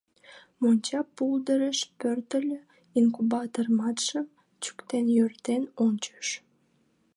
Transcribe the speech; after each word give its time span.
Монча 0.59 0.99
пулдырыш 1.15 1.79
пӧртыльӧ, 1.99 2.59
«инкубаторматшым» 2.97 4.25
чӱктен-йӧртен 4.63 5.63
ончыш. 5.85 6.27